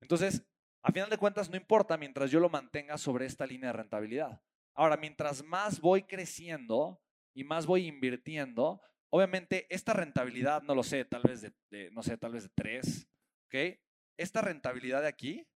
Entonces, 0.00 0.44
a 0.82 0.90
final 0.90 1.08
de 1.08 1.18
cuentas, 1.18 1.48
no 1.50 1.56
importa 1.56 1.96
mientras 1.96 2.32
yo 2.32 2.40
lo 2.40 2.48
mantenga 2.48 2.98
sobre 2.98 3.26
esta 3.26 3.46
línea 3.46 3.68
de 3.68 3.74
rentabilidad. 3.74 4.42
Ahora, 4.74 4.96
mientras 4.96 5.44
más 5.44 5.80
voy 5.80 6.02
creciendo 6.02 7.00
y 7.32 7.44
más 7.44 7.66
voy 7.66 7.86
invirtiendo, 7.86 8.80
obviamente 9.08 9.72
esta 9.72 9.92
rentabilidad, 9.92 10.62
no 10.62 10.74
lo 10.74 10.82
sé, 10.82 11.04
tal 11.04 11.22
vez 11.22 11.42
de, 11.42 11.52
de- 11.70 11.90
no 11.92 12.02
sé, 12.02 12.16
tal 12.18 12.32
vez 12.32 12.44
de 12.44 12.50
3, 12.56 13.08
¿ok? 13.46 13.78
Esta 14.18 14.40
rentabilidad 14.40 15.02
de 15.02 15.08
aquí, 15.08 15.46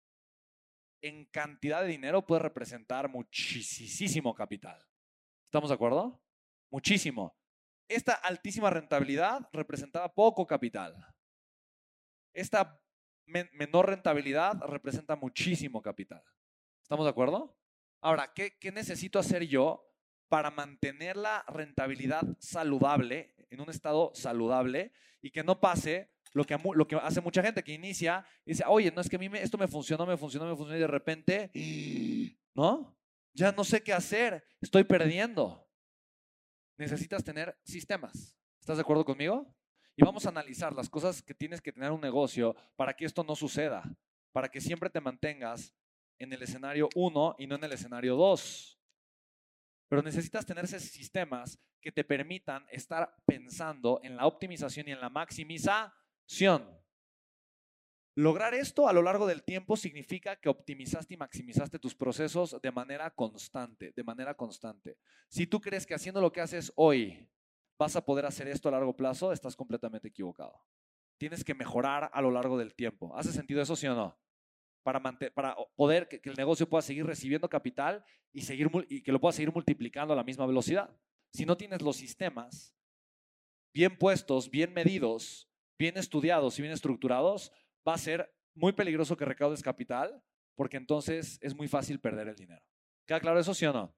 en 1.07 1.25
cantidad 1.27 1.83
de 1.83 1.89
dinero, 1.89 2.27
puede 2.27 2.43
representar 2.43 3.09
muchísimo 3.09 4.35
capital. 4.35 4.85
¿Estamos 5.47 5.71
de 5.71 5.75
acuerdo? 5.75 6.23
Muchísimo. 6.71 7.37
Esta 7.89 8.15
altísima 8.15 8.71
rentabilidad 8.71 9.49
representaba 9.53 10.13
poco 10.13 10.47
capital. 10.47 10.95
Esta 12.35 12.81
men- 13.27 13.51
menor 13.53 13.89
rentabilidad 13.89 14.61
representa 14.63 15.17
muchísimo 15.17 15.81
capital. 15.81 16.23
¿Estamos 16.83 17.07
de 17.07 17.11
acuerdo? 17.11 17.57
Ahora, 18.01 18.33
¿qué, 18.35 18.59
qué 18.59 18.73
necesito 18.73 19.19
hacer 19.19 19.47
yo 19.47 19.89
para 20.29 20.51
mantener 20.51 21.17
la 21.17 21.45
rentabilidad 21.49 22.23
saludable, 22.41 23.35
en 23.51 23.61
un 23.61 23.71
estado 23.71 24.11
saludable, 24.15 24.93
y 25.23 25.31
que 25.31 25.45
no 25.45 25.61
pase 25.61 26.11
lo 26.37 26.87
que, 26.87 26.97
hace 26.97 27.21
mucha 27.21 27.43
gente, 27.43 27.63
que 27.63 27.73
inicia 27.73 28.25
y 28.45 28.51
dice, 28.51 28.65
oye, 28.67 28.91
no 28.91 29.01
es 29.01 29.09
que 29.09 29.17
a 29.17 29.19
mí 29.19 29.29
me- 29.29 29.43
esto 29.43 29.57
me 29.57 29.67
funcionó, 29.69 30.05
me 30.05 30.17
funcionó, 30.17 30.47
me 30.47 30.55
funcionó, 30.57 30.77
y 30.77 30.81
de 30.81 30.87
repente, 30.87 31.51
¿no? 32.55 32.97
Ya 33.35 33.53
no 33.53 33.65
sé 33.65 33.83
qué 33.83 33.93
hacer, 33.93 34.45
estoy 34.61 34.85
perdiendo. 34.85 35.67
Necesitas 36.79 37.25
tener 37.25 37.59
sistemas. 37.65 38.37
¿Estás 38.61 38.77
de 38.77 38.83
acuerdo 38.83 39.05
conmigo? 39.05 39.55
Y 39.97 40.05
vamos 40.05 40.27
a 40.27 40.29
analizar 40.29 40.75
las 40.75 40.91
cosas 40.91 41.23
que 41.23 41.35
tienes 41.35 41.61
que 41.61 41.73
tener 41.73 41.91
un 41.91 42.01
negocio 42.01 42.55
para 42.77 42.95
que 42.95 43.07
esto 43.07 43.25
no 43.25 43.35
suceda, 43.35 43.83
para 44.33 44.49
que 44.51 44.61
siempre 44.61 44.91
te 44.91 45.01
mantengas 45.01 45.75
en 46.19 46.33
el 46.33 46.43
escenario 46.43 46.89
1 46.95 47.37
y 47.39 47.47
no 47.47 47.55
en 47.55 47.65
el 47.65 47.73
escenario 47.73 48.17
2. 48.17 48.79
Pero 49.89 50.03
necesitas 50.03 50.45
tener 50.45 50.65
esos 50.65 50.83
sistemas 50.83 51.59
que 51.81 51.93
te 51.93 52.05
permitan 52.05 52.67
estar 52.71 53.15
pensando 53.25 54.01
en 54.03 54.17
la 54.17 54.27
optimización 54.27 54.89
y 54.89 54.93
en 54.93 55.01
la 55.01 55.09
maximización. 55.09 55.93
Lograr 58.19 58.55
esto 58.55 58.89
a 58.89 58.95
lo 58.95 59.03
largo 59.03 59.27
del 59.27 59.43
tiempo 59.43 59.77
significa 59.77 60.37
que 60.37 60.49
optimizaste 60.49 61.15
y 61.15 61.17
maximizaste 61.19 61.79
tus 61.79 61.95
procesos 61.95 62.59
de 62.63 62.73
manera 62.73 63.11
constante, 63.11 63.93
de 63.95 64.05
manera 64.05 64.35
constante. 64.35 64.97
Si 65.29 65.47
tú 65.47 65.61
crees 65.61 65.87
que 65.87 65.95
haciendo 65.95 66.23
lo 66.23 66.33
que 66.33 66.41
haces 66.41 66.73
hoy 66.77 67.29
vas 67.79 67.95
a 67.95 68.05
poder 68.05 68.25
hacer 68.25 68.49
esto 68.49 68.69
a 68.69 68.73
largo 68.73 68.97
plazo, 68.97 69.33
estás 69.33 69.55
completamente 69.55 70.09
equivocado. 70.09 70.65
Tienes 71.19 71.45
que 71.45 71.55
mejorar 71.55 72.11
a 72.11 72.23
lo 72.23 72.31
largo 72.31 72.57
del 72.57 72.75
tiempo. 72.75 73.15
¿Hace 73.17 73.33
sentido 73.33 73.61
eso, 73.61 73.77
sí 73.77 73.87
o 73.87 73.95
no? 73.95 74.19
Para, 74.83 75.03
poder 75.75 76.09
que, 76.09 76.21
que 76.21 76.31
el 76.31 76.37
negocio 76.37 76.69
pueda 76.69 76.81
seguir 76.81 77.05
recibiendo 77.05 77.51
capital 77.51 78.03
y, 78.33 78.43
seguir, 78.43 78.71
y 78.89 79.03
que 79.03 79.13
lo 79.13 79.21
pueda 79.21 79.33
seguir 79.33 79.53
multiplicando 79.53 80.15
a 80.15 80.17
la 80.17 80.25
misma 80.25 80.47
velocidad. 80.47 80.97
Si 81.33 81.45
no 81.45 81.57
tienes 81.57 81.83
los 81.83 81.97
sistemas 81.97 82.75
bien 83.75 83.99
puestos, 83.99 84.51
bien 84.51 84.73
medidos, 84.73 85.51
bien 85.79 85.97
estudiados 85.97 86.59
y 86.59 86.63
bien 86.63 86.73
estructurados, 86.73 87.53
va 87.87 87.95
a 87.95 87.99
ser 87.99 88.35
muy 88.55 88.73
peligroso 88.73 89.17
que 89.17 89.25
recaudes 89.25 89.63
capital 89.63 90.23
porque 90.55 90.77
entonces 90.77 91.39
es 91.43 91.55
muy 91.55 91.69
fácil 91.69 92.01
perder 92.01 92.29
el 92.29 92.37
dinero. 92.37 92.65
¿Queda 93.07 93.21
claro 93.21 93.39
eso, 93.39 93.55
sí 93.55 93.67
o 93.67 93.73
no? 93.73 93.95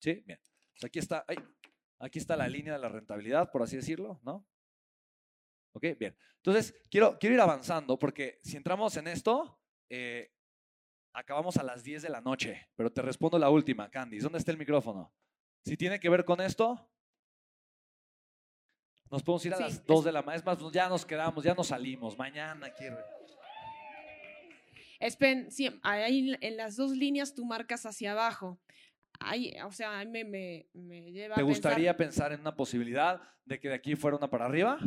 Sí, 0.00 0.22
bien. 0.26 0.40
Pues 0.72 0.84
aquí 0.84 0.98
está, 0.98 1.24
aquí 1.98 2.18
está 2.18 2.36
la 2.36 2.48
línea 2.48 2.74
de 2.74 2.78
la 2.78 2.88
rentabilidad, 2.88 3.50
por 3.50 3.62
así 3.62 3.76
decirlo, 3.76 4.20
¿no? 4.22 4.46
Ok, 5.72 5.84
bien. 5.98 6.16
Entonces, 6.36 6.74
quiero, 6.90 7.18
quiero 7.18 7.34
ir 7.34 7.40
avanzando 7.40 7.98
porque 7.98 8.40
si 8.42 8.56
entramos 8.56 8.96
en 8.96 9.06
esto, 9.06 9.60
eh, 9.88 10.32
acabamos 11.12 11.56
a 11.56 11.62
las 11.62 11.82
10 11.82 12.02
de 12.02 12.10
la 12.10 12.20
noche, 12.20 12.68
pero 12.74 12.92
te 12.92 13.02
respondo 13.02 13.38
la 13.38 13.50
última, 13.50 13.90
Candice. 13.90 14.24
¿Dónde 14.24 14.38
está 14.38 14.50
el 14.50 14.58
micrófono? 14.58 15.12
Si 15.64 15.76
tiene 15.76 16.00
que 16.00 16.08
ver 16.08 16.24
con 16.24 16.40
esto, 16.40 16.90
nos 19.10 19.22
podemos 19.22 19.44
ir 19.46 19.54
a 19.54 19.56
Sí, 19.56 19.62
las 19.64 19.72
es- 19.74 19.86
2 19.86 20.04
de 20.04 20.12
la 20.12 20.22
mañana. 20.22 20.36
Es 20.38 20.44
más, 20.44 20.72
ya 20.72 20.88
nos 20.88 21.04
quedamos, 21.06 21.44
ya 21.44 21.54
nos 21.54 21.68
salimos. 21.68 22.16
Mañana 22.18 22.70
quiero. 22.70 22.98
Espen, 25.00 25.50
sí, 25.50 25.70
ahí 25.82 26.36
en 26.40 26.56
las 26.56 26.76
dos 26.76 26.90
líneas 26.90 27.34
tú 27.34 27.44
marcas 27.44 27.86
hacia 27.86 28.12
abajo. 28.12 28.58
Ahí, 29.20 29.52
o 29.64 29.70
sea, 29.72 30.00
a 30.00 30.04
mí 30.04 30.10
me, 30.10 30.24
me, 30.24 30.66
me 30.72 31.12
lleva 31.12 31.36
¿Te 31.36 31.40
a 31.40 31.44
gustaría 31.44 31.96
pensar, 31.96 32.28
pensar 32.28 32.32
en 32.32 32.40
una 32.40 32.54
posibilidad 32.56 33.20
de 33.44 33.58
que 33.60 33.68
de 33.68 33.74
aquí 33.74 33.94
fuera 33.96 34.16
una 34.16 34.28
para 34.30 34.46
arriba? 34.46 34.78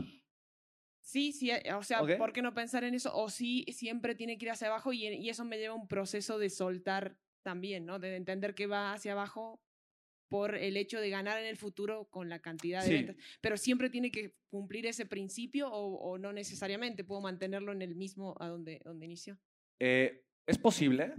sí, 1.04 1.34
sí, 1.34 1.50
eh, 1.52 1.74
o 1.74 1.84
sea, 1.84 2.02
Ok. 2.04 2.12
¿por 2.18 2.32
qué 2.32 2.42
no 2.42 2.54
pensar 2.54 2.84
en 2.84 2.94
eso? 2.94 3.14
O 3.16 3.30
sí, 3.30 3.66
siempre 3.74 4.16
tiene 4.16 4.38
que 4.38 4.46
ir 4.46 4.52
hacia 4.52 4.68
abajo 4.68 4.94
y, 4.94 5.06
y 5.08 5.30
eso 5.30 5.44
me 5.44 5.58
lleva 5.58 5.74
a 5.74 5.78
un 5.78 5.88
proceso 5.88 6.38
de 6.40 6.50
soltar 6.50 7.18
también, 7.44 7.86
¿no? 7.86 7.98
De 8.00 8.16
entender 8.16 8.54
que 8.54 8.68
va 8.68 8.94
hacia 8.94 9.14
abajo 9.14 9.60
por 10.32 10.56
el 10.56 10.78
hecho 10.78 11.02
de 11.02 11.10
ganar 11.10 11.40
en 11.40 11.46
el 11.46 11.58
futuro 11.58 12.06
con 12.10 12.30
la 12.30 12.40
cantidad 12.40 12.82
de 12.82 12.88
Sí. 12.88 12.94
ventas. 12.94 13.18
Pero 13.42 13.58
siempre 13.58 13.90
tiene 13.90 14.12
que 14.12 14.38
cumplir 14.48 14.86
ese 14.86 15.06
principio 15.06 15.70
o, 15.70 15.98
o 15.98 16.18
no 16.18 16.32
necesariamente, 16.32 17.04
puedo 17.04 17.20
mantenerlo 17.20 17.74
en 17.74 17.82
el 17.82 17.96
mismo 17.96 18.38
a 18.40 18.48
donde, 18.48 18.80
donde 18.86 19.06
inició. 19.08 19.38
Eh, 19.82 20.24
es 20.48 20.58
posible, 20.58 21.14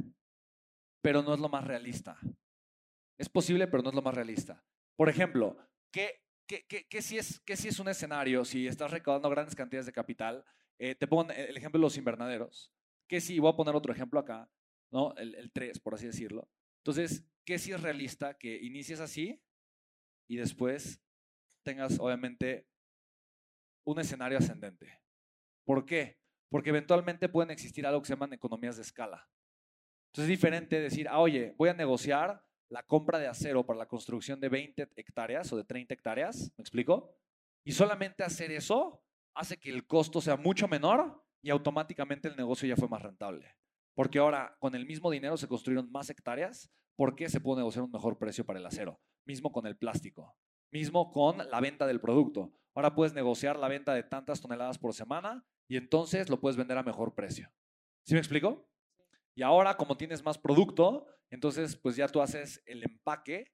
pero 1.03 1.23
no 1.23 1.35
es 1.35 1.41
lo 1.41 1.51
más 1.51 1.63
realista. 1.63 2.19
Es 3.19 3.29
posible, 3.29 3.69
pero 3.69 3.83
no 3.83 3.91
es 3.91 3.95
lo 3.95 4.01
más 4.01 4.15
realista. 4.15 4.65
Por 4.97 5.11
ejemplo, 5.11 5.59
¿qué, 5.93 6.23
qué, 6.49 6.65
qué, 6.67 6.87
qué 6.89 7.03
si, 7.03 7.19
es, 7.19 7.39
qué 7.41 7.55
si 7.55 7.69
es 7.69 7.79
un 7.79 7.89
escenario, 7.89 8.47
si 8.47 8.67
estás 8.67 8.91
recaudando 8.91 9.29
grandes 9.29 9.55
cantidades 9.55 9.85
de 9.85 9.93
capital? 9.93 10.43
Eh, 10.79 10.95
te 10.95 11.07
pongo 11.07 11.31
el 11.31 11.55
ejemplo 11.55 11.79
de 11.79 11.83
los 11.83 11.99
invernaderos. 11.99 12.73
¿Qué 13.07 13.21
si, 13.21 13.39
voy 13.39 13.53
a 13.53 13.57
poner 13.57 13.75
otro 13.77 13.93
ejemplo 13.93 14.19
acá, 14.19 14.51
¿no? 14.91 15.15
El, 15.17 15.35
el 15.35 15.53
3, 15.53 15.81
por 15.81 15.95
así 15.95 16.07
decirlo. 16.07 16.49
Entonces, 16.79 17.25
¿qué 17.45 17.59
si 17.59 17.73
es 17.73 17.83
realista 17.83 18.39
que 18.39 18.57
inicies 18.57 19.01
así 19.01 19.43
y 20.29 20.37
después 20.37 21.03
tengas, 21.65 21.99
obviamente, 21.99 22.69
un 23.85 24.01
escenario 24.01 24.39
ascendente? 24.39 25.01
¿Por 25.65 25.85
qué? 25.85 26.19
Porque 26.51 26.71
eventualmente 26.71 27.29
pueden 27.29 27.51
existir 27.51 27.87
algo 27.87 28.01
que 28.01 28.09
se 28.09 28.15
llaman 28.15 28.33
economías 28.33 28.77
de 28.77 28.83
escala. 28.83 29.29
Entonces 30.09 30.31
es 30.31 30.39
diferente 30.39 30.81
decir, 30.81 31.09
ah, 31.09 31.21
oye, 31.21 31.55
voy 31.57 31.71
a 31.71 31.75
negociar 31.75 32.45
la 32.69 32.83
compra 32.83 33.19
de 33.19 33.29
acero 33.29 33.65
para 33.65 33.79
la 33.79 33.87
construcción 33.87 34.41
de 34.41 34.49
20 34.49 34.89
hectáreas 34.97 35.53
o 35.53 35.57
de 35.57 35.65
30 35.65 35.95
hectáreas, 35.95 36.53
¿me 36.57 36.63
explico? 36.63 37.17
Y 37.65 37.73
solamente 37.73 38.23
hacer 38.23 38.51
eso 38.51 39.03
hace 39.35 39.59
que 39.59 39.71
el 39.71 39.87
costo 39.87 40.21
sea 40.21 40.37
mucho 40.37 40.69
menor 40.69 41.25
y 41.43 41.51
automáticamente 41.51 42.29
el 42.29 42.37
negocio 42.37 42.69
ya 42.69 42.77
fue 42.77 42.89
más 42.89 43.03
rentable. 43.03 43.57
Porque 43.95 44.19
ahora 44.19 44.57
con 44.59 44.75
el 44.75 44.87
mismo 44.87 45.11
dinero 45.11 45.37
se 45.37 45.49
construyeron 45.49 45.91
más 45.91 46.11
hectáreas, 46.11 46.71
¿por 46.97 47.15
qué 47.15 47.29
se 47.29 47.41
puede 47.41 47.59
negociar 47.59 47.85
un 47.85 47.91
mejor 47.91 48.19
precio 48.19 48.45
para 48.45 48.59
el 48.59 48.67
acero? 48.67 49.01
Mismo 49.25 49.53
con 49.53 49.67
el 49.67 49.77
plástico, 49.77 50.37
mismo 50.71 51.11
con 51.13 51.39
la 51.39 51.61
venta 51.61 51.87
del 51.87 52.01
producto. 52.01 52.53
Ahora 52.75 52.95
puedes 52.95 53.15
negociar 53.15 53.59
la 53.59 53.69
venta 53.69 53.95
de 53.95 54.03
tantas 54.03 54.41
toneladas 54.41 54.79
por 54.79 54.95
semana 54.95 55.45
y 55.69 55.77
entonces 55.77 56.31
lo 56.31 56.41
puedes 56.41 56.57
vender 56.57 56.79
a 56.79 56.83
mejor 56.83 57.15
precio. 57.15 57.51
¿Sí 58.05 58.15
me 58.15 58.21
explico? 58.21 58.69
Y 59.35 59.43
ahora, 59.43 59.77
como 59.77 59.97
tienes 59.97 60.25
más 60.25 60.39
producto, 60.39 61.07
entonces 61.31 61.77
pues 61.77 61.97
ya 61.97 62.09
tú 62.09 62.21
haces 62.21 62.63
el 62.67 62.83
empaque 62.83 63.53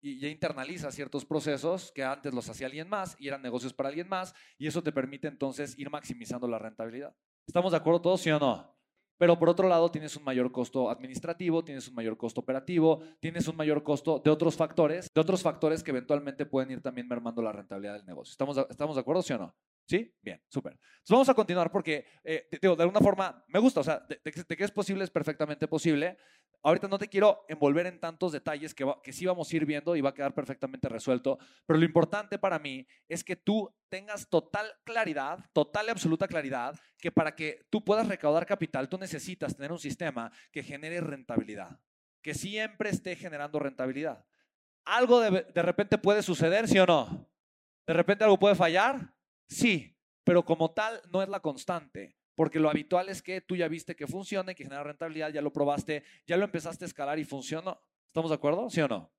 y 0.00 0.20
ya 0.20 0.28
internalizas 0.28 0.94
ciertos 0.94 1.24
procesos 1.24 1.90
que 1.92 2.04
antes 2.04 2.32
los 2.32 2.48
hacía 2.48 2.66
alguien 2.66 2.88
más 2.88 3.16
y 3.18 3.28
eran 3.28 3.42
negocios 3.42 3.72
para 3.72 3.88
alguien 3.88 4.08
más 4.08 4.34
y 4.58 4.66
eso 4.66 4.82
te 4.82 4.92
permite 4.92 5.26
entonces 5.26 5.76
ir 5.78 5.90
maximizando 5.90 6.46
la 6.46 6.58
rentabilidad. 6.58 7.16
¿Estamos 7.46 7.72
de 7.72 7.78
acuerdo 7.78 8.02
todos, 8.02 8.20
sí 8.20 8.30
o 8.30 8.38
no? 8.38 8.75
Pero 9.18 9.38
por 9.38 9.48
otro 9.48 9.68
lado, 9.68 9.90
tienes 9.90 10.16
un 10.16 10.24
mayor 10.24 10.52
costo 10.52 10.90
administrativo, 10.90 11.64
tienes 11.64 11.88
un 11.88 11.94
mayor 11.94 12.16
costo 12.16 12.40
operativo, 12.40 13.00
tienes 13.20 13.48
un 13.48 13.56
mayor 13.56 13.82
costo 13.82 14.20
de 14.24 14.30
otros 14.30 14.56
factores, 14.56 15.08
de 15.14 15.20
otros 15.20 15.42
factores 15.42 15.82
que 15.82 15.90
eventualmente 15.90 16.44
pueden 16.46 16.70
ir 16.70 16.82
también 16.82 17.08
mermando 17.08 17.40
la 17.42 17.52
rentabilidad 17.52 17.94
del 17.94 18.06
negocio. 18.06 18.32
¿Estamos, 18.32 18.58
estamos 18.68 18.96
de 18.96 19.00
acuerdo, 19.00 19.22
sí 19.22 19.32
o 19.32 19.38
no? 19.38 19.54
¿Sí? 19.86 20.12
Bien, 20.20 20.42
súper. 20.48 20.72
Entonces 20.72 21.10
vamos 21.10 21.28
a 21.28 21.34
continuar 21.34 21.70
porque, 21.70 22.04
eh, 22.24 22.48
digo, 22.60 22.74
de 22.74 22.82
alguna 22.82 22.98
forma 23.00 23.44
me 23.46 23.60
gusta, 23.60 23.80
o 23.80 23.84
sea, 23.84 24.00
de, 24.00 24.18
que 24.20 24.64
es 24.64 24.70
posible 24.72 25.04
es 25.04 25.10
perfectamente 25.10 25.68
posible. 25.68 26.18
Ahorita 26.62 26.88
no 26.88 26.98
te 26.98 27.06
quiero 27.06 27.44
envolver 27.48 27.86
en 27.86 28.00
tantos 28.00 28.32
detalles 28.32 28.74
que, 28.74 28.84
que 29.04 29.12
sí 29.12 29.24
vamos 29.24 29.52
a 29.52 29.56
ir 29.56 29.64
viendo 29.64 29.94
y 29.94 30.00
va 30.00 30.10
a 30.10 30.14
quedar 30.14 30.34
perfectamente 30.34 30.88
resuelto, 30.88 31.38
pero 31.64 31.78
lo 31.78 31.84
importante 31.84 32.40
para 32.40 32.58
mí 32.58 32.84
es 33.06 33.22
que 33.22 33.36
tú 33.36 33.72
tengas 33.88 34.28
total 34.28 34.72
claridad, 34.82 35.38
total 35.52 35.86
y 35.86 35.90
absoluta 35.90 36.26
claridad, 36.26 36.74
que 36.98 37.12
para 37.12 37.36
que 37.36 37.68
tú 37.70 37.84
puedas 37.84 38.08
recaudar 38.08 38.44
capital, 38.44 38.88
tú 38.88 38.98
necesitas 38.98 39.54
tener 39.54 39.70
un 39.70 39.78
sistema 39.78 40.32
que 40.50 40.64
genere 40.64 41.00
rentabilidad, 41.00 41.78
que 42.20 42.34
siempre 42.34 42.90
esté 42.90 43.14
generando 43.14 43.60
rentabilidad. 43.60 44.26
Algo 44.84 45.20
de, 45.20 45.42
de 45.42 45.62
repente 45.62 45.98
puede 45.98 46.24
suceder, 46.24 46.66
¿sí 46.66 46.76
o 46.80 46.86
no? 46.86 47.30
De 47.86 47.94
repente 47.94 48.24
algo 48.24 48.38
puede 48.40 48.56
fallar, 48.56 49.15
Sí, 49.48 49.96
pero 50.24 50.44
como 50.44 50.72
tal 50.72 51.00
no 51.12 51.22
es 51.22 51.28
la 51.28 51.40
constante, 51.40 52.16
porque 52.34 52.60
lo 52.60 52.68
habitual 52.68 53.08
es 53.08 53.22
que 53.22 53.40
tú 53.40 53.56
ya 53.56 53.68
viste 53.68 53.96
que 53.96 54.06
funciona 54.06 54.52
y 54.52 54.54
que 54.54 54.64
genera 54.64 54.82
rentabilidad, 54.82 55.32
ya 55.32 55.42
lo 55.42 55.52
probaste, 55.52 56.04
ya 56.26 56.36
lo 56.36 56.44
empezaste 56.44 56.84
a 56.84 56.88
escalar 56.88 57.18
y 57.18 57.24
funcionó. 57.24 57.80
¿Estamos 58.08 58.30
de 58.30 58.36
acuerdo? 58.36 58.68
¿Sí 58.70 58.80
o 58.80 58.88
no? 58.88 59.15